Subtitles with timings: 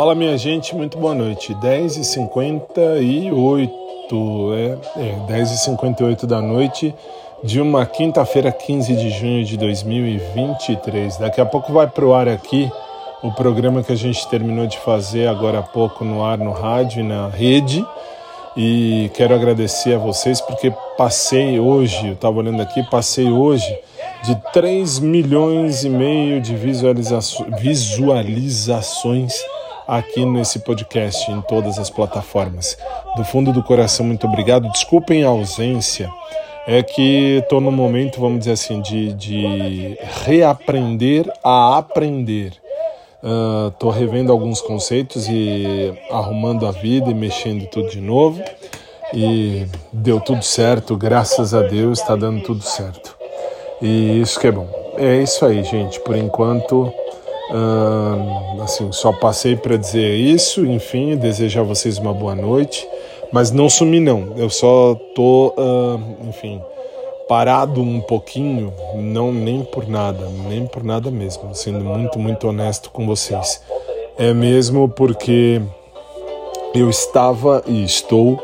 [0.00, 1.54] Fala minha gente, muito boa noite.
[1.56, 3.70] 10h58,
[4.56, 6.94] é, é 10h58 da noite
[7.44, 11.18] de uma quinta-feira, 15 de junho de 2023.
[11.18, 12.72] Daqui a pouco vai pro ar aqui
[13.22, 17.00] o programa que a gente terminou de fazer agora há pouco no ar, no rádio
[17.00, 17.86] e na rede.
[18.56, 23.78] E quero agradecer a vocês porque passei hoje, eu estava olhando aqui, passei hoje
[24.24, 29.34] de 3 milhões e meio de visualizações, visualizações
[29.90, 32.78] aqui nesse podcast, em todas as plataformas.
[33.16, 34.70] Do fundo do coração, muito obrigado.
[34.70, 36.08] Desculpem a ausência,
[36.66, 42.52] é que estou no momento, vamos dizer assim, de, de reaprender a aprender.
[43.72, 48.40] Estou uh, revendo alguns conceitos e arrumando a vida e mexendo tudo de novo.
[49.12, 53.16] E deu tudo certo, graças a Deus, está dando tudo certo.
[53.82, 54.68] E isso que é bom.
[54.96, 55.98] É isso aí, gente.
[56.00, 56.92] Por enquanto,
[57.50, 62.88] Uh, assim, só passei para dizer isso, enfim, desejar a vocês uma boa noite,
[63.32, 65.54] mas não sumi não, eu só tô,
[66.28, 66.60] enfim,
[67.28, 72.90] parado um pouquinho, não nem por nada, nem por nada mesmo, sendo muito, muito honesto
[72.90, 73.60] com vocês.
[74.18, 75.60] É mesmo porque
[76.74, 78.38] eu estava e estou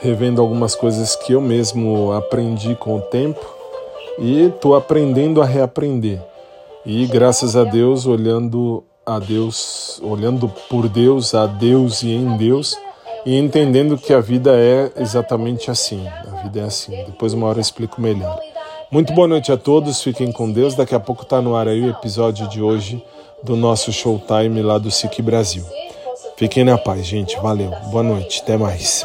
[0.00, 3.40] revendo algumas coisas que eu mesmo aprendi com o tempo
[4.18, 6.29] e estou aprendendo a reaprender.
[6.84, 12.76] E graças a Deus, olhando a Deus, olhando por Deus, a Deus e em Deus,
[13.26, 16.06] e entendendo que a vida é exatamente assim.
[16.08, 16.92] A vida é assim.
[17.04, 18.40] Depois uma hora eu explico melhor.
[18.90, 20.74] Muito boa noite a todos, fiquem com Deus.
[20.74, 23.04] Daqui a pouco está no ar aí o episódio de hoje
[23.42, 25.64] do nosso Showtime lá do SIC Brasil.
[26.36, 27.36] Fiquem na paz, gente.
[27.36, 27.70] Valeu.
[27.90, 28.40] Boa noite.
[28.42, 29.04] Até mais.